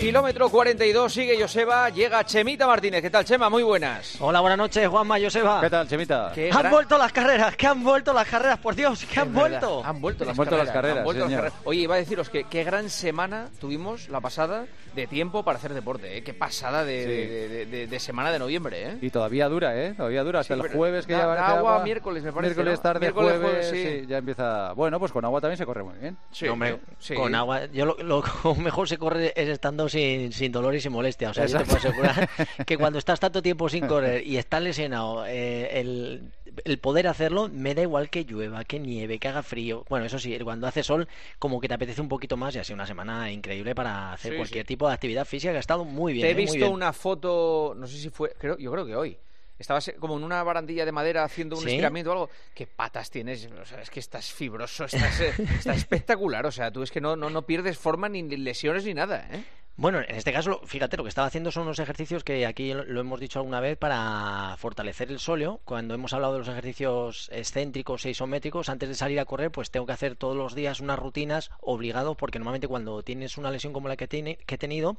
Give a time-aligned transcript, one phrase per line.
[0.00, 3.02] Kilómetro 42 sigue Joseba, llega Chemita Martínez.
[3.02, 3.50] ¿Qué tal, Chema?
[3.50, 4.16] Muy buenas.
[4.20, 5.60] Hola, buenas noches, Juanma, Joseba.
[5.60, 6.30] ¿Qué tal, Chemita?
[6.34, 9.34] Qué Han gran- vuelto las carreras, que han vuelto las carreras, por Dios, que han
[9.34, 9.82] vuelto.
[9.84, 11.58] Han vuelto, las, Han vuelto las carreras, carreras, han vuelto las carreras.
[11.64, 15.74] Oye, iba a deciros que qué gran semana tuvimos la pasada de tiempo para hacer
[15.74, 16.16] deporte.
[16.16, 16.22] ¿eh?
[16.22, 17.08] Qué pasada de, Sí.
[17.08, 18.82] de- de- de- de semana de noviembre.
[18.90, 18.98] ¿eh?
[19.02, 19.94] Y todavía dura, ¿eh?
[19.96, 20.40] Todavía dura.
[20.40, 22.82] Hasta Sí, el jueves que da- ya da hace agua miércoles, me parece, Miércoles ¿no?
[22.82, 24.00] tarde, Miércoles, jueves, jueves, sí.
[24.02, 24.72] sí, ya empieza...
[24.74, 26.16] Bueno, pues con agua también se corre muy bien.
[26.30, 27.14] Sí, No, hombre, sí.
[27.14, 28.22] con agua, yo lo, lo
[28.56, 31.30] mejor se corre es estando sin, sin dolor y sin molestia.
[31.30, 32.28] O sea, yo te puedo asegurar
[32.66, 36.30] que cuando estás tanto tiempo sin correr y estás lesionado, eh, el,
[36.64, 39.84] el poder hacerlo me da igual que llueva, que nieve, que haga frío.
[39.88, 42.64] Bueno, eso sí, cuando hace sol, como que te apetece un poquito más y ha
[42.64, 44.68] sido una semana increíble para hacer Sí, cualquier sí.
[44.68, 46.24] tipo de actividad física que ha estado muy bien.
[46.24, 46.72] Te he eh, visto bien.
[46.72, 49.18] una foto, no sé si fue, creo, yo creo que hoy.
[49.58, 51.70] Estabas como en una barandilla de madera haciendo un ¿Sí?
[51.70, 52.30] estiramiento o algo.
[52.54, 53.48] ¿Qué patas tienes?
[53.60, 56.46] O sea, es que estás fibroso, estás, eh, estás espectacular.
[56.46, 59.42] O sea, tú es que no, no, no pierdes forma ni lesiones ni nada, ¿eh?
[59.80, 63.00] Bueno, en este caso, fíjate, lo que estaba haciendo son unos ejercicios que aquí lo-
[63.00, 65.60] hemos dicho alguna vez para fortalecer el sóleo.
[65.64, 69.70] Cuando hemos hablado de los ejercicios excéntricos e isométricos, antes de salir a correr, pues
[69.70, 73.72] tengo que hacer todos los días unas rutinas obligado, porque normalmente cuando tienes una lesión
[73.72, 74.96] como la que, tiene, que he tenido,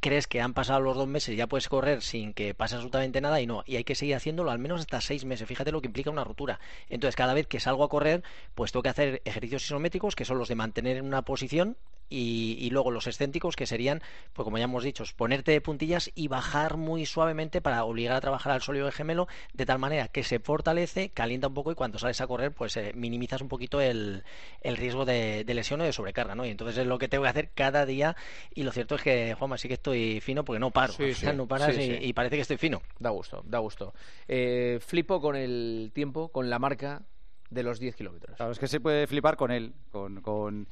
[0.00, 3.20] crees que han pasado los dos meses y ya puedes correr sin que pase absolutamente
[3.20, 5.46] nada y no, y hay que seguir haciéndolo al menos hasta seis meses.
[5.46, 6.58] Fíjate lo que implica una rotura.
[6.88, 8.24] Entonces, cada vez que salgo a correr,
[8.56, 11.76] pues tengo que hacer ejercicios isométricos, que son los de mantener en una posición,
[12.08, 16.10] y, y luego los excéntricos, que serían, pues como ya hemos dicho, ponerte de puntillas
[16.14, 20.22] y bajar muy suavemente para obligar a trabajar al sólido gemelo, de tal manera que
[20.24, 23.80] se fortalece, calienta un poco y cuando sales a correr, pues eh, minimizas un poquito
[23.80, 24.24] el,
[24.60, 26.46] el riesgo de, de lesión o de sobrecarga, ¿no?
[26.46, 28.16] Y entonces es lo que tengo que hacer cada día
[28.54, 31.26] y lo cierto es que, Juanma, sí que estoy fino porque no paro, Sí, sí,
[31.34, 31.98] no paras sí, y, sí.
[32.00, 32.82] y parece que estoy fino.
[32.98, 33.94] Da gusto, da gusto.
[34.26, 37.02] Eh, flipo con el tiempo, con la marca
[37.50, 38.36] de los 10 kilómetros.
[38.36, 40.68] Claro, es que se puede flipar con él, con, con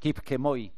[0.00, 0.72] Kipkemoy.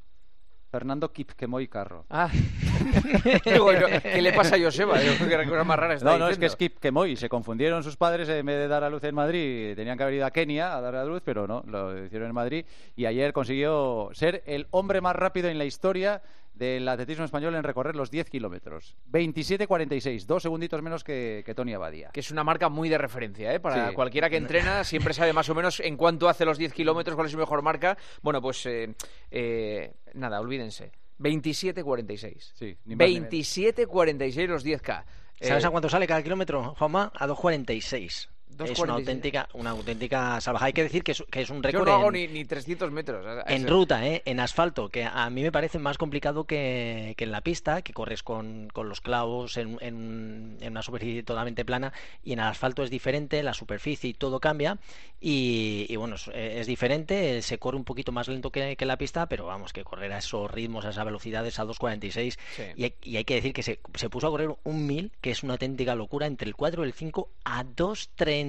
[0.71, 2.05] Fernando Kipkemoy Carro.
[2.11, 2.31] Ah,
[3.45, 5.03] Digo, yo, ¿qué le pasa a Joseba?
[5.03, 6.57] Yo creo que era cosa más rara está No, no, es que es.
[6.57, 7.17] Kipkemoy.
[7.17, 9.75] Se confundieron sus padres en vez de dar a luz en Madrid.
[9.75, 12.35] Tenían que haber ido a Kenia a dar a luz, pero no, lo hicieron en
[12.35, 12.65] Madrid.
[12.97, 16.23] Y ayer consiguió ser el hombre más rápido en la historia
[16.59, 18.97] del atletismo español en recorrer los 10 kilómetros.
[19.13, 22.11] 27.46, dos segunditos menos que, que Tony Abadía.
[22.13, 23.61] que es una marca muy de referencia, ¿eh?
[23.61, 23.95] Para Sí.
[23.95, 27.27] cualquiera que entrena, siempre sabe más o menos en cuánto hace los 10 kilómetros, cuál
[27.27, 27.97] es su mejor marca.
[28.23, 28.95] Bueno, pues eh,
[29.31, 30.91] eh, nada, olvídense.
[31.21, 32.53] 27.46.
[32.55, 33.31] Sí, ni más ni menos.
[33.31, 35.05] 27.46 los 10K.
[35.41, 37.13] ¿Sabes Eh, a cuánto sale cada kilómetro, Juanma?
[37.15, 38.29] A 2.46.
[38.65, 38.83] Es 2.46.
[38.83, 40.67] una auténtica, una auténtica salvaje.
[40.67, 42.45] Hay que decir que es, que es un Yo récord no hago en- ni, ni
[42.45, 43.25] 300 metros.
[43.47, 44.23] En ruta, ¿eh?
[44.25, 47.93] en asfalto, que a mí me parece más complicado que, que en la pista, que
[47.93, 51.93] corres con, con los clavos en, en- en una superficie totalmente plana,
[52.25, 54.79] y en el asfalto es diferente, la superficie y todo cambia,
[55.21, 58.89] y, y bueno, es, es diferente, se corre un poquito más lento que, que en
[58.89, 62.63] la pista, pero vamos, que correr a esos ritmos, a esas velocidades, a 2.46, Sí.
[62.77, 65.31] y, hay, y hay que decir que se, se puso a correr un 1000, que
[65.31, 67.65] es una auténtica locura, entre el 4 y el 5 a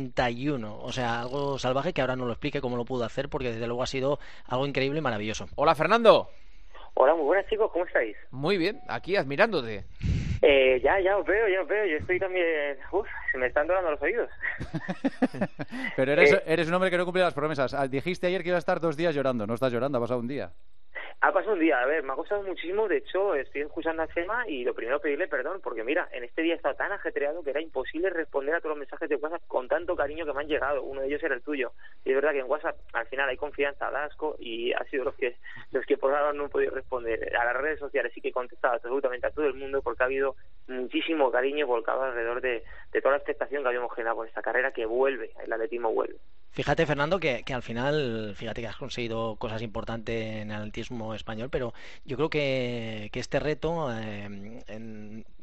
[0.08, 3.52] 2.31, o sea, algo salvaje que ahora no lo explique cómo lo pudo hacer, porque
[3.52, 5.48] desde luego ha sido algo increíble y maravilloso.
[5.56, 6.30] Hola, Fernando.
[6.96, 8.16] Hola, muy buenas chicos, ¿cómo estáis?
[8.32, 9.86] Muy bien, aquí admirándote.
[10.42, 12.46] Eh, ya, ya os veo, ya os veo, yo estoy también...
[12.92, 14.30] Uf, se me están dorando los oídos.
[15.96, 16.44] Pero eres, Eh.
[16.46, 17.74] eres un hombre que no cumple las promesas.
[17.74, 19.46] Ah, Dijiste ayer que iba a estar dos días llorando.
[19.46, 20.52] No estás llorando, ha pasado un día.
[21.22, 24.08] Ha pasado un día, a ver, me ha costado muchísimo, de hecho estoy escuchando a
[24.08, 27.44] Chema y lo primero pedirle perdón, porque mira, en este día he estado tan ajetreado
[27.44, 30.42] que era imposible responder a todos los mensajes de WhatsApp con tanto cariño que me
[30.42, 31.74] han llegado, uno de ellos era el tuyo.
[32.06, 35.04] Y es verdad que en WhatsApp al final hay confianza, da asco y ha sido
[35.06, 35.36] los que
[35.72, 37.36] los que por ahora no he podido responder.
[37.36, 40.06] A las redes sociales sí que he contestado absolutamente a todo el mundo porque ha
[40.06, 40.36] habido
[40.68, 44.72] muchísimo cariño volcado alrededor de, de toda la expectación que habíamos generado con esta carrera
[44.72, 46.18] que vuelve, el atletismo vuelve.
[46.52, 50.89] Fíjate, Fernando, que, que al final, fíjate que has conseguido cosas importantes en el atletismo
[51.16, 51.74] español, pero
[52.06, 54.30] yo creo que, este reto, eh,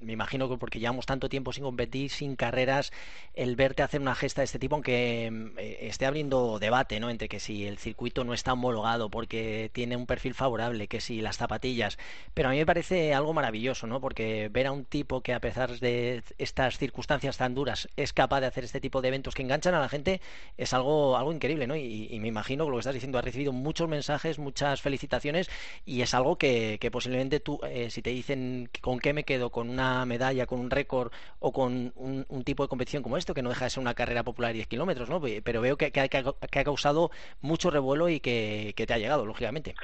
[0.00, 2.92] me imagino que porque llevamos tanto tiempo sin competir, sin carreras,
[3.34, 5.26] el verte hacer una gesta de este tipo, aunque
[5.58, 7.10] eh, esté abriendo debate, ¿no?
[7.10, 11.20] Entre que si el circuito no está homologado porque tiene un perfil favorable, que si
[11.20, 11.98] las zapatillas,
[12.34, 14.00] pero a mí me parece algo maravilloso, ¿no?
[14.00, 18.40] Porque ver a un tipo que a pesar de estas circunstancias tan duras es capaz
[18.40, 20.20] de hacer este tipo de eventos que enganchan a la gente
[20.56, 21.76] es algo, algo increíble, ¿no?
[21.76, 25.35] Y, y me imagino que lo que estás diciendo, has recibido muchos mensajes, muchas felicitaciones
[25.84, 29.70] y es algo que, posiblemente tú, eh, si te dicen con qué me quedo, con
[29.70, 33.48] una medalla, con un récord o con un, tipo de competición como esto, que no
[33.48, 35.20] deja de ser una carrera popular 10 kilómetros, ¿no?
[35.42, 37.10] Pero veo que, que ha- que ha causado
[37.40, 39.74] mucho revuelo y que te ha llegado, lógicamente.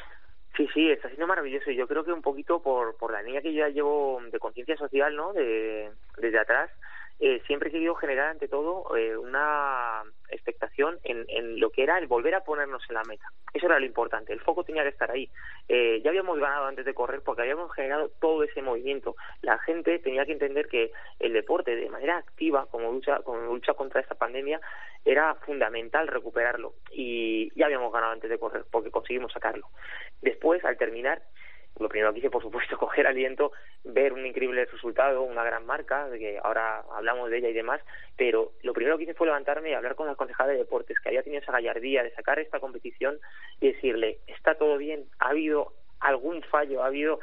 [0.56, 3.40] Sí, sí, está siendo maravilloso y yo creo que un poquito por, por la línea
[3.40, 5.32] que yo ya llevo de conciencia social, ¿no?
[5.32, 6.70] De, desde atrás,
[7.20, 11.98] eh, siempre he querido generar ante todo eh, una expectación en, en, lo que era
[11.98, 13.26] el volver a ponernos en la meta.
[13.54, 15.30] Eso era lo importante, el foco tenía que estar ahí.
[15.68, 19.14] Eh, ya habíamos ganado antes de correr porque habíamos generado todo ese movimiento.
[19.42, 23.74] La gente tenía que entender que el deporte de manera activa, como lucha, como lucha
[23.74, 24.60] contra esta pandemia,
[25.04, 26.74] era fundamental recuperarlo.
[26.90, 29.68] Y ya habíamos ganado antes de correr porque conseguimos sacarlo.
[30.20, 31.22] Después, al terminar,
[31.78, 33.52] lo primero que hice, por supuesto, coger aliento,
[33.84, 37.80] ver un increíble resultado, una gran marca, que ahora hablamos de ella y demás,
[38.16, 41.08] pero lo primero que hice fue levantarme y hablar con la concejala de deportes, que
[41.08, 43.18] había tenido esa gallardía de sacar esta competición
[43.60, 47.20] y decirle, está todo bien, ha habido algún fallo, ha habido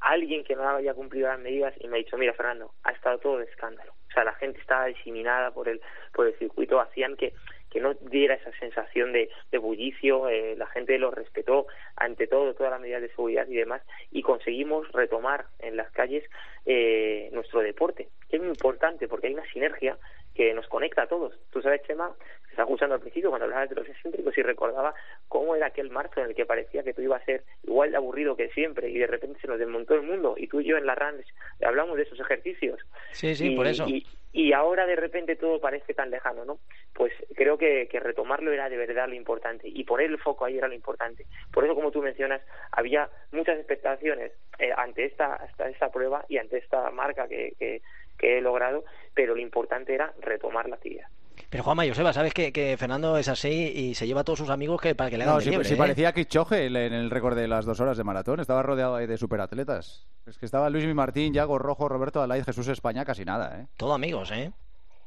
[0.00, 3.18] alguien que no había cumplido las medidas y me ha dicho, mira Fernando, ha estado
[3.18, 3.92] todo de escándalo.
[3.92, 5.80] O sea, la gente estaba diseminada por el,
[6.12, 7.32] por el circuito, hacían que
[7.72, 11.66] que no diera esa sensación de, bullicio, eh, la gente lo respetó
[11.96, 16.22] ante todo, todas las medidas de seguridad y demás, y conseguimos retomar en las calles
[16.66, 19.96] eh, nuestro deporte, que es muy importante porque hay una sinergia
[20.34, 21.34] que nos conecta a todos.
[21.50, 22.14] Tú sabes, Chema,
[22.52, 24.94] estaba escuchando al principio cuando hablabas de los excéntricos y recordaba
[25.28, 27.96] cómo era aquel marzo en el que parecía que tú ibas a ser igual de
[27.96, 30.76] aburrido que siempre y de repente se nos desmontó el mundo y tú y yo
[30.76, 31.26] en la RANS
[31.64, 32.80] hablamos de esos ejercicios.
[33.12, 33.86] Sí, sí, por eso.
[33.86, 36.58] Y, y ahora de repente todo parece tan lejano, ¿no?
[36.94, 40.58] Pues creo que, que, retomarlo era de verdad lo importante y poner el foco ahí
[40.58, 41.26] era lo importante.
[41.52, 42.40] Por eso, como tú mencionas,
[42.70, 47.82] había muchas expectaciones eh, ante esta, esta, esta prueba y ante esta marca que, que,
[48.18, 48.84] que he logrado,
[49.14, 51.08] pero lo importante era retomar la actividad.
[51.52, 54.48] Pero Juanma, Joseba, sabes que, que, Fernando es así y se lleva a todos sus
[54.48, 55.76] amigos que para que le hagan no, si, liebre, si ¿eh?
[55.76, 58.40] parecía en el récord de las dos horas de maratón.
[58.40, 60.08] Estaba rodeado de superatletas.
[60.24, 63.66] Es que estaba Luis Martín, Yago Rojo, Roberto Alay, Jesús España, casi nada, ¿eh?
[63.76, 64.50] Todo amigos, ¿eh?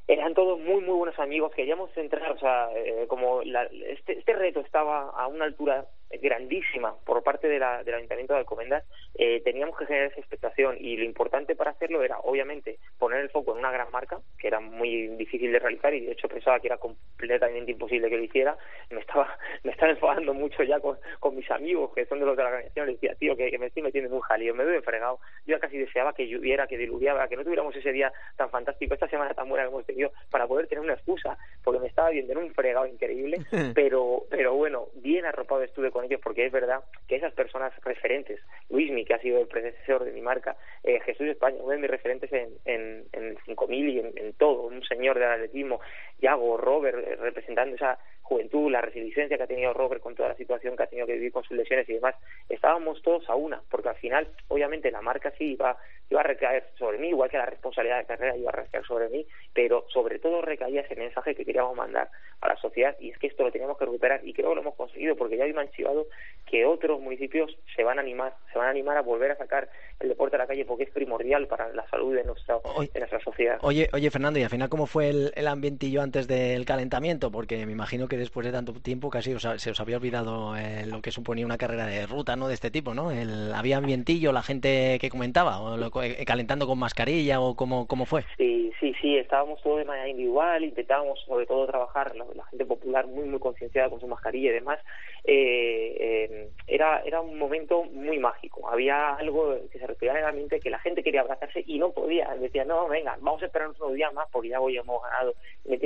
[0.08, 4.34] eran todos muy muy buenos amigos queríamos centrar o sea eh, como la, este, este
[4.34, 5.88] reto estaba a una altura
[6.22, 8.84] grandísima por parte de la, del Ayuntamiento de Alcobendas,
[9.16, 13.30] eh, teníamos que generar esa expectación y lo importante para hacerlo era, obviamente, poner el
[13.30, 16.60] foco en una gran marca, que era muy difícil de realizar y de hecho pensaba
[16.60, 18.58] que era completamente imposible que lo hiciera.
[18.90, 22.36] Me estaba, me estaba enfadando mucho ya con, con mis amigos que son de los
[22.36, 24.64] de la organización, les decía, tío, que, que me estoy metiendo en un jalío, me
[24.64, 25.20] doy fregado.
[25.46, 29.08] Yo casi deseaba que lloviera, que diluviara, que no tuviéramos ese día tan fantástico, esta
[29.08, 32.34] semana tan buena que hemos tenido, para poder tener una excusa, porque me estaba viendo
[32.34, 33.38] en un fregado increíble,
[33.76, 39.06] pero, pero bueno, bien arropado estuve con porque es verdad que esas personas referentes, Luismi,
[39.06, 42.32] que ha sido el predecesor de mi marca, eh, Jesús España, uno de mis referentes
[42.32, 45.82] en, en, en el 5000 y en, en, todo, un señor del atletismo,
[46.26, 50.36] Yago, Robert, eh, representando esa juventud, la resiliencia que ha tenido Robert con toda la
[50.36, 52.16] situación que ha tenido que vivir con sus lesiones y demás,
[52.50, 55.78] estábamos todos a una, porque al final, obviamente, la marca sí iba,
[56.10, 59.10] iba a recaer sobre mí, igual que la responsabilidad de carrera iba a recaer sobre
[59.10, 62.10] mí, pero sobre todo recaía ese mensaje que queríamos mandar
[62.42, 64.62] a la sociedad y es que esto lo teníamos que recuperar y creo que lo
[64.62, 66.08] hemos conseguido porque ya hoy me han chivado
[66.48, 69.70] que otros municipios se van a animar, se van a animar a volver a sacar
[70.00, 73.00] el deporte a la calle porque es primordial para la salud de nuestra, oye, de
[73.00, 73.60] nuestra sociedad.
[73.62, 77.32] Oye, oye, Fernando, y al final, ¿cómo fue el, el ambientillo antes del calentamiento?
[77.32, 80.86] Porque me imagino que después de tanto tiempo casi os, se os había olvidado eh,
[80.86, 82.48] lo que suponía una carrera de ruta, ¿no?
[82.48, 83.12] De este tipo, ¿no?
[83.12, 85.60] El, ¿Había ambientillo, la gente que comentaba?
[85.62, 88.24] O lo, eh, calentando con mascarilla o cómo, cómo fue?
[88.38, 93.08] Sí, sí, sí, estábamos todos de manera individual, intentábamos sobre todo trabajar la, gente popular
[93.08, 94.80] muy, muy concienciada con su mascarilla y demás.
[95.24, 98.70] Eh, eh, era, era un momento muy mágico.
[98.70, 101.92] Había algo que se respiraba en el ambiente que la gente quería abrazarse y no
[101.92, 102.34] podía.
[102.36, 105.34] Decía, no, venga, vamos a esperar unos días más porque ya hoy hemos ganado.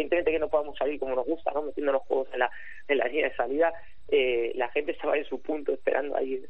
[0.10, 1.62] Independientemente que no podamos salir como nos gusta, ¿no?
[1.62, 2.52] Metiendo los juegos en la,
[2.88, 3.72] en la línea de salida,
[4.08, 6.44] eh, la gente estaba en su punto esperando ahí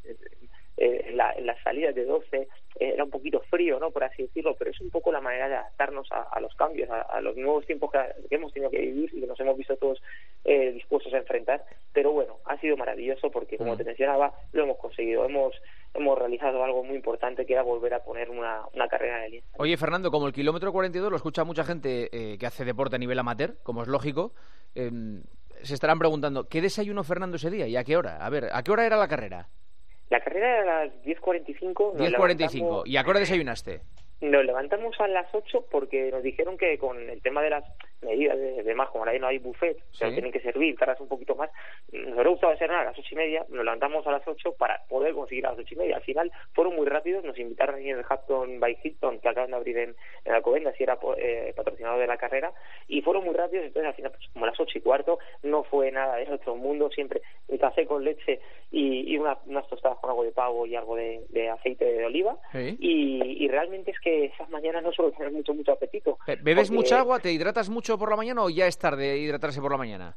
[0.78, 2.36] eh, en, la, en las salidas de 12.
[2.38, 2.46] Eh,
[2.94, 3.90] era un poquito frío, ¿no?
[3.90, 6.88] Por así decirlo, pero es un poco la manera de adaptarnos a, a los cambios,
[6.88, 7.98] a, a, los nuevos tiempos que,
[8.30, 10.00] que, hemos tenido que vivir y que nos hemos visto todos
[10.44, 11.62] eh, dispuestos a enfrentar.
[11.92, 15.26] Pero bueno, ha sido maravilloso porque, como te mencionaba, lo hemos conseguido.
[15.26, 15.54] Hemos
[16.00, 19.44] hemos realizado algo muy importante que era volver a poner una, una carrera de línea.
[19.58, 22.98] Oye, Fernando, como el kilómetro 42 lo escucha mucha gente eh, que hace deporte a
[22.98, 24.32] nivel amateur, como es lógico,
[24.74, 24.90] eh,
[25.62, 28.24] se estarán preguntando, ¿qué desayuno Fernando ese día y a qué hora?
[28.24, 29.48] A ver, ¿a qué hora era la carrera?
[30.08, 31.96] La carrera era a las 10.45.
[31.96, 32.82] 10.45.
[32.86, 33.82] ¿Y a qué hora desayunaste?
[34.20, 37.64] Nos levantamos a las 8 porque nos dijeron que con el tema de las
[38.02, 40.14] medidas de, de más, como ahora no hay buffet, o sea, Sí.
[40.14, 41.50] tienen que servir, tardas un poquito más.
[41.92, 44.52] Nos hubiera gustado hacer nada a las ocho y media, nos levantamos a las 8
[44.58, 45.96] para poder conseguir a las ocho y media.
[45.96, 49.50] Al final fueron muy rápidos, nos invitaron ahí en el Hampton by Hilton, que acaban
[49.50, 52.52] de abrir en, en Alcobendas y era eh, patrocinador de la carrera,
[52.88, 55.64] y fueron muy rápidos, entonces al final, pues como a las ocho y cuarto, no
[55.64, 58.40] fue nada de otro mundo, siempre mi café con leche
[58.70, 59.38] y, y, unas
[59.68, 62.36] tostadas con algo de pavo y algo de, aceite de oliva.
[62.54, 66.18] Y, realmente es que esas mañanas no suelo tener mucho, mucho apetito.
[66.42, 67.18] ¿Bebes mucha agua?
[67.18, 70.16] ¿Te hidratas mucho por la mañana o ya es tarde hidratarse por la mañana?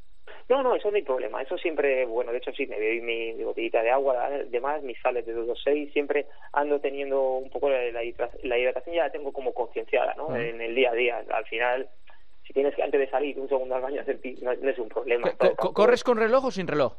[0.50, 1.42] No, no, eso no hay problema.
[1.42, 5.26] Eso siempre, bueno, de hecho sí, me bebí mi, botellita de agua, además mis sales
[5.26, 10.14] de 226, siempre ando teniendo un poco la, la, hidratación, ya la tengo como concienciada,
[10.16, 10.36] ¿no?
[10.36, 11.24] En el día a día.
[11.30, 11.88] Al final,
[12.46, 14.90] si tienes que antes de salir un segundo al baño hacer no, no es un
[14.90, 15.32] problema.
[15.58, 16.94] ¿Corres con reloj o sin reloj?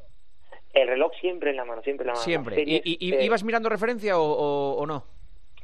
[0.73, 2.25] El reloj siempre en la mano, siempre en la mano.
[2.25, 2.63] Siempre.
[2.67, 5.05] ¿Y, y, eh, ibas mirando referencia o, o no?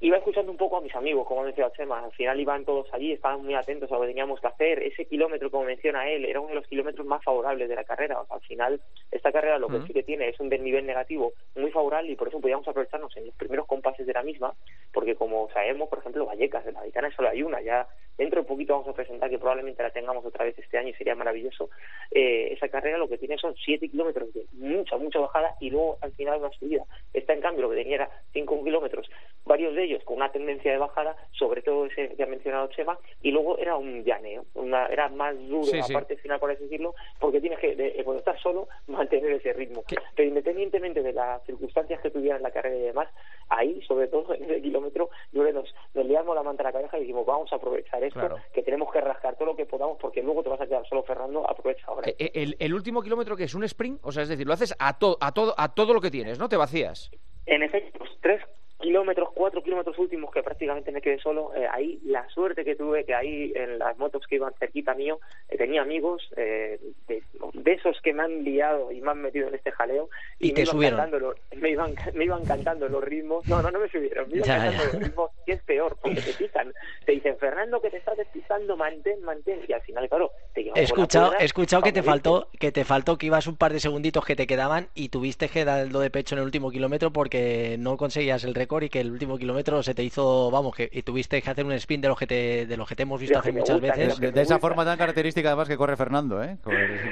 [0.00, 3.12] Iba escuchando un poco a mis amigos, como decía Chema, al final iban todos allí,
[3.12, 6.40] estaban muy atentos a lo que teníamos que hacer, ese kilómetro, como menciona él, era
[6.40, 8.80] uno de los kilómetros más favorables de la carrera, al final
[9.10, 12.28] esta carrera lo que sí que tiene es un desnivel negativo muy favorable y por
[12.28, 14.54] eso podíamos aprovecharnos en los primeros compases de la misma,
[14.92, 17.86] porque como sabemos, por ejemplo, Vallecas, de la Vitana solo hay una, ya
[18.20, 20.92] dentro de poquito vamos a presentar que probablemente la tengamos otra vez este año y
[20.92, 21.70] sería maravilloso,
[22.10, 25.96] eh, esa carrera lo que tiene son 7 kilómetros de mucha, mucha bajada y luego
[26.02, 26.84] al final una subida.
[27.14, 29.10] Esta en cambio lo que tenía era 5 kilómetros,
[29.46, 32.98] varios de ellos con una tendencia de bajada, sobre todo ese que ha mencionado Chema,
[33.22, 36.94] y luego era un llaneo, una, era más duro la parte final, por así decirlo,
[37.18, 39.82] porque tienes que, de, cuando estás solo, mantener ese ritmo.
[40.14, 43.08] Pero independientemente de las circunstancias que tuvieran la carrera y demás,
[43.48, 46.98] ahí, sobre todo en ese kilómetro, yo nos, nos liamos la manta a la cabeza
[46.98, 50.22] y dijimos, vamos a aprovechar esto, que tenemos que rascar todo lo que podamos, porque
[50.22, 52.08] luego te vas a quedar solo, Fernando, aprovecha ahora.
[52.08, 54.52] Eh, eh, el, el, último kilómetro que es un sprint, o sea, es decir, lo
[54.52, 56.48] haces a, todo a, todo, a todo lo que tienes, ¿no?
[56.48, 57.10] Te vacías.
[57.46, 58.42] En efecto, tres
[58.90, 63.04] kilómetros, cuatro kilómetros últimos que prácticamente me quedé solo, eh, ahí la suerte que tuve
[63.04, 68.00] que ahí en las motos que iban cerquita mío eh, tenía amigos eh, de, esos
[68.02, 71.34] que me han liado y me han metido en este jaleo y, me, iban Cantando
[71.54, 74.84] me, iban, me iban cantando los ritmos, no, no, no me subieron, me iban cantando
[74.84, 76.72] los ritmos que es peor, porque te pisan,
[77.06, 80.82] te dicen Fernando que te estás despistando, mantén, mantén y al final claro, te He
[80.82, 84.24] escuchado, he escuchado que te faltó, que te faltó que ibas un par de segunditos
[84.24, 87.96] que te quedaban y tuviste que darlo de pecho en el último kilómetro porque no
[87.96, 91.40] conseguías el récord y que el último kilómetro se te hizo, vamos, que y tuviste
[91.40, 93.52] que hacer un spin de lo que te, de lo que te hemos visto hacer
[93.52, 94.18] muchas veces.
[94.18, 96.56] De, esa forma tan característica además que corre Fernando, ¿eh?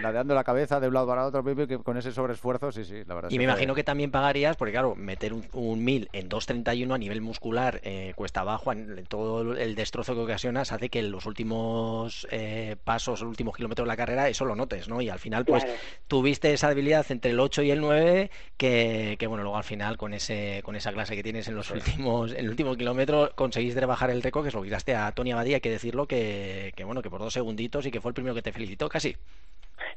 [0.02, 1.44] ladeando la cabeza de un lado para otro,
[1.82, 3.30] con ese sobreesfuerzo, sí, sí, la verdad.
[3.30, 6.98] Y me imagino que también pagarías, porque claro, meter un, un 1000 en 2.31 a
[6.98, 11.26] nivel muscular eh, cuesta abajo, en, todo el destrozo que ocasionas hace que en los
[11.26, 15.00] últimos eh, pasos, los últimos kilómetros de la carrera, eso lo notes, ¿no?
[15.00, 15.66] Y al final, pues,
[16.06, 19.96] tuviste esa debilidad entre el 8 y el 9 que, que, bueno, luego al final
[19.96, 23.80] con ese con esa clase que tienes en los últimos, en el último kilómetro conseguiste
[23.80, 26.84] rebajar el récord, que se lo quitaste a Tony Abadía, hay que decirlo, que, que
[26.84, 29.16] bueno, que por dos segunditos y que fue el primero que te felicitó, casi.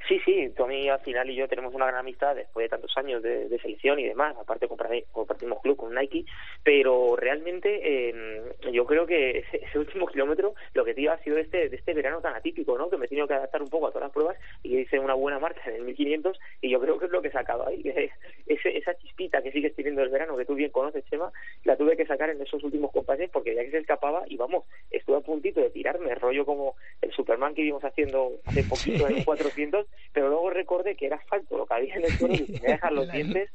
[0.08, 3.22] Sí, sí, Tommy al final y yo tenemos una gran amistad después de tantos años
[3.22, 6.26] de, selección y demás, aparte compartimos club con Nike,
[6.64, 11.70] pero realmente eh, yo creo que ese, último kilómetro lo que tío ha sido este,
[11.70, 12.90] de este verano tan atípico, ¿no?
[12.90, 15.14] Que me he tenido que adaptar un poco a todas las pruebas y hice una
[15.14, 17.82] buena marcha en el 1500 y yo creo que es lo que he sacado ahí,
[18.48, 21.32] ese, esa chispita que sigues teniendo el verano, que tú bien conoces, Chema,
[21.64, 24.66] la tuve que sacar en esos últimos compases porque ya que se escapaba y vamos,
[24.90, 29.24] estuve a puntito de tirarme, rollo como el Superman que íbamos haciendo hace poquito en
[29.24, 32.68] 400 pero luego recordé que era asfalto lo que había en el suelo y me
[32.68, 33.50] dejar los dientes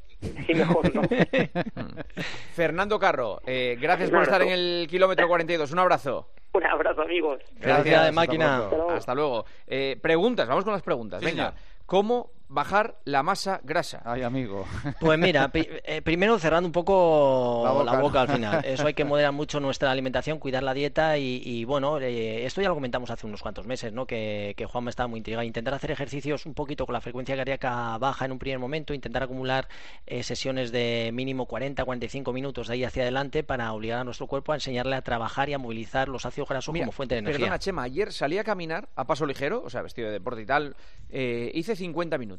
[0.47, 1.01] y mejor no.
[2.53, 5.71] Fernando Carro, eh, gracias por estar en el kilómetro 42.
[5.71, 6.29] Un abrazo.
[6.53, 7.41] Un abrazo, amigos.
[7.59, 8.69] Gracias, de máquina.
[8.89, 9.45] Hasta luego.
[9.67, 11.21] Eh, preguntas, vamos con las preguntas.
[11.23, 11.53] Venga,
[11.85, 14.01] ¿cómo bajar la masa grasa.
[14.05, 14.65] Ay, amigo.
[14.99, 18.63] Pues mira, eh, primero cerrando un poco la boca, al final.
[18.65, 22.69] Eso hay que moderar mucho nuestra alimentación, cuidar la dieta y, bueno, eh, esto ya
[22.69, 24.05] lo comentamos hace unos cuantos meses, ¿no?
[24.05, 25.43] Que, Juan me estaba muy intrigado.
[25.43, 29.23] Intentar hacer ejercicios un poquito con la frecuencia cardíaca baja en un primer momento, intentar
[29.23, 29.67] acumular
[30.05, 34.27] eh, sesiones de mínimo 40, 45 minutos de ahí hacia adelante para obligar a nuestro
[34.27, 37.45] cuerpo a enseñarle a trabajar y a movilizar los ácidos grasos como fuente de energía.
[37.45, 40.45] Perdona, Chema, ayer salí a caminar a paso ligero, o sea, vestido de deporte y
[40.45, 40.75] tal,
[41.09, 42.36] hice 50 minutos.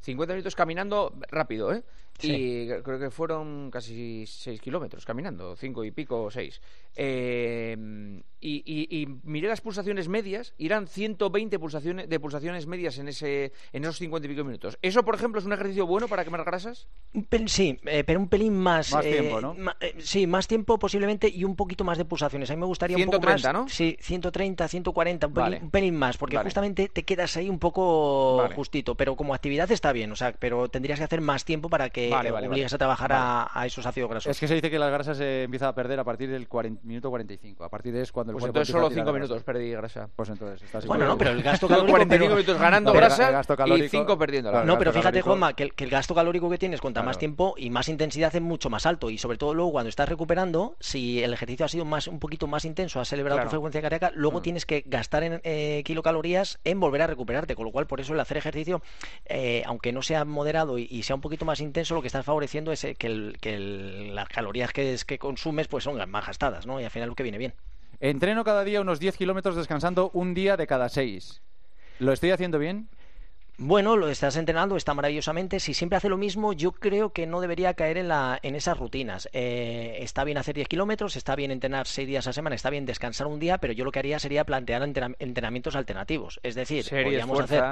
[0.00, 1.84] 50 minutos caminando rápido, ¿eh?
[2.22, 6.60] Y creo que fueron casi 6 kilómetros caminando, 5 y pico, 6.
[6.96, 13.84] Eh, y, miré las pulsaciones medias, irán 120 pulsaciones, de pulsaciones medias en, ese, en
[13.84, 14.78] esos 50 y pico minutos.
[14.80, 16.88] ¿Eso, por ejemplo, es un ejercicio bueno para quemar grasas?
[17.46, 18.92] sí, eh, pero un pelín más.
[18.92, 19.54] Más tiempo, ¿no?
[19.80, 22.50] Eh, sí, más tiempo posiblemente y un poquito más de pulsaciones.
[22.50, 23.62] A mí me gustaría 130, un poco más.
[23.64, 23.68] ¿no?
[23.68, 28.94] Sí, 130, 140, un, pelín, más, porque justamente te quedas ahí un poco justito.
[28.94, 32.09] Pero como actividad está bien, o sea, pero tendrías que hacer más tiempo para que
[32.12, 34.30] obligues a trabajar a, esos ácidos grasos.
[34.30, 36.46] Es que se dice que las grasas se empiezan a perder a partir del
[36.82, 37.64] minuto 45.
[37.64, 40.08] A partir de eso cuando pues entonces solo 5 minutos perdí grasa.
[40.14, 41.92] Pues entonces estás Bueno, no, pero el gasto calórico...
[41.92, 46.48] 45 minutos ganando grasa y 5 perdiendo No, pero fíjate, Juanma, que el, gasto calórico
[46.48, 49.10] que tienes cuanta más tiempo y más intensidad es mucho más alto.
[49.10, 52.46] Y sobre todo luego cuando estás recuperando, si el ejercicio ha sido más un poquito
[52.46, 54.42] más intenso, has celebrado tu frecuencia cardíaca, luego mm.
[54.42, 57.56] tienes que gastar en eh, kilocalorías en volver a recuperarte.
[57.56, 58.82] Con lo cual, por eso el hacer ejercicio,
[59.26, 62.24] eh, aunque aunque no sea moderado y, sea un poquito más intenso, lo que estás
[62.24, 66.80] favoreciendo es eh, que, las calorías que, que consumes pues son más gastadas, ¿no?
[66.80, 67.54] Y al final lo que viene bien.
[68.00, 71.42] Entreno cada día unos 10 kilómetros descansando un día de cada 6.
[71.98, 72.88] ¿Lo estoy haciendo bien?
[73.62, 75.60] Bueno, lo estás entrenando, está maravillosamente.
[75.60, 78.78] Si siempre hace lo mismo, yo creo que no debería caer en, la, en esas
[78.78, 79.28] rutinas.
[79.34, 82.86] Eh, está bien hacer 10 kilómetros, está bien entrenar 6 días a semana, está bien
[82.86, 86.40] descansar un día, pero yo lo que haría sería plantear entrenamientos alternativos.
[86.42, 87.62] Es decir, podríamos hacer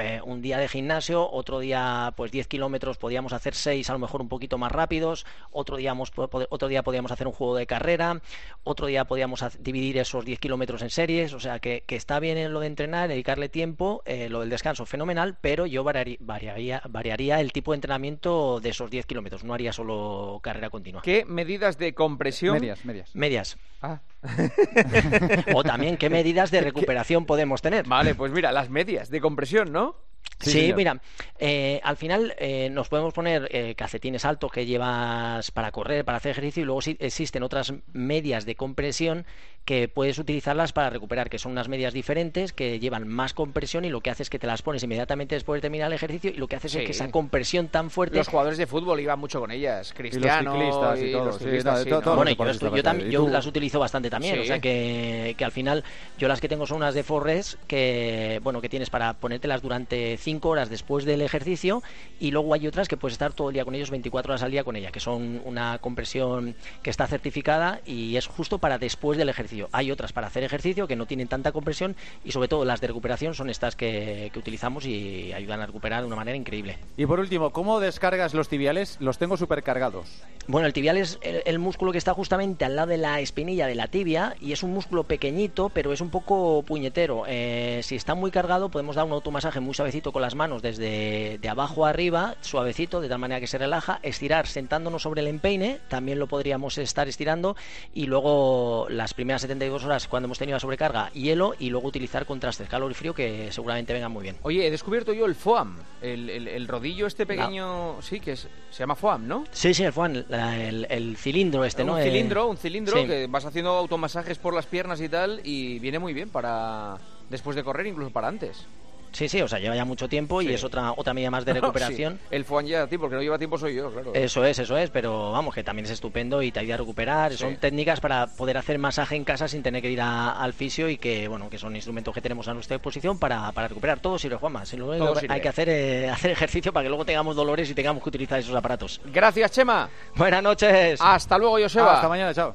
[0.00, 4.00] eh, un día de gimnasio, otro día pues 10 kilómetros, podríamos hacer 6 a lo
[4.00, 5.94] mejor un poquito más rápidos, otro día,
[6.26, 8.20] otro día podríamos hacer un juego de carrera,
[8.64, 12.52] otro día podríamos dividir esos 10 kilómetros en series, o sea que, está bien en
[12.52, 15.03] lo de entrenar, dedicarle tiempo, eh, lo del descanso, fenomenal
[15.40, 20.40] pero yo variaría, variaría, el tipo de entrenamiento de esos 10 kilómetros, no haría solo
[20.42, 21.02] carrera continua.
[21.02, 22.54] ¿Qué medidas de compresión?
[22.54, 23.14] Medias, medias.
[23.14, 23.58] Medias.
[23.82, 24.00] Ah.
[25.54, 27.86] o también qué medidas de recuperación podemos tener.
[27.86, 29.96] Vale, pues mira, las medias de compresión, ¿no?
[30.40, 31.00] Sí, mira,
[31.38, 36.18] eh, al final eh, nos podemos poner eh, calcetines altos que llevas para correr, para
[36.18, 39.26] hacer ejercicio, y luego existen otras medias de compresión
[39.64, 43.88] que puedes utilizarlas para recuperar, que son unas medias diferentes que llevan más compresión y
[43.88, 46.34] lo que hace es que te las pones inmediatamente después de terminar el ejercicio y
[46.34, 48.18] lo que hace es que esa compresión tan fuerte...
[48.18, 50.54] Los jugadores de fútbol iban mucho con ellas, Cristiano
[50.96, 52.16] y los ciclistas y, todo.
[52.16, 55.82] bueno, yo, también, yo las utilizo bastante también, o sea que, que, al final
[56.18, 60.18] yo las que tengo son unas de Forres que, bueno, que tienes para ponértelas durante
[60.18, 61.82] cinco horas después del ejercicio
[62.20, 64.50] y luego hay otras que puedes estar todo el día con ellos, 24 horas al
[64.50, 69.16] día con ella, que son una compresión que está certificada y es justo para después
[69.16, 69.53] del ejercicio.
[69.72, 72.88] Hay otras para hacer ejercicio que no tienen tanta compresión y sobre todo las de
[72.88, 76.78] recuperación son estas que, utilizamos y ayudan a recuperar de una manera increíble.
[76.96, 78.96] Y por último, ¿cómo descargas los tibiales?
[79.00, 80.06] Los tengo supercargados.
[80.46, 83.74] Bueno, el tibial es el, músculo que está justamente al lado de la espinilla de
[83.74, 87.24] la tibia y es un músculo pequeñito, pero es un poco puñetero.
[87.26, 91.38] Eh, si está muy cargado, podemos dar un automasaje muy suavecito con las manos desde
[91.38, 95.28] de abajo a arriba, suavecito, de tal manera que se relaja, estirar sentándonos sobre el
[95.28, 97.56] empeine, también lo podríamos estar estirando,
[97.94, 102.24] y luego las primeras 72 horas cuando hemos tenido la sobrecarga, hielo, y luego utilizar
[102.24, 104.36] contrastes calor y frío que seguramente vengan muy bien.
[104.42, 109.28] Oye, he descubierto yo el FOAM, el, rodillo este pequeño, sí, que se llama FOAM,
[109.28, 109.44] ¿no?
[109.52, 111.94] Sí, sí, el FOAM, el, cilindro este, ¿no?
[111.94, 115.98] Un cilindro, un cilindro que vas haciendo automasajes por las piernas y tal, y viene
[115.98, 118.66] muy bien para después de correr, incluso para antes.
[119.14, 121.52] Sí, sí, o sea, lleva ya mucho tiempo y es otra otra medida más de
[121.54, 122.18] recuperación.
[122.30, 124.12] El FOAN ya a ti, porque no lleva tiempo soy yo, claro.
[124.14, 127.32] Eso es, eso es, pero vamos, que también es estupendo y te ayuda a recuperar.
[127.34, 130.98] Son técnicas para poder hacer masaje en casa sin tener que ir al fisio y
[130.98, 134.00] que, bueno, que son instrumentos que tenemos a nuestra disposición para, para recuperar.
[134.00, 134.66] Todo sirve, Juanma.
[134.66, 138.02] Si luego hay que hacer, eh, hacer ejercicio para que luego tengamos dolores y tengamos
[138.02, 139.00] que utilizar esos aparatos.
[139.06, 139.88] Gracias, Chema.
[140.16, 141.00] Buenas noches.
[141.00, 141.94] Hasta luego, Joseba.
[141.94, 142.52] Hasta mañana, chao.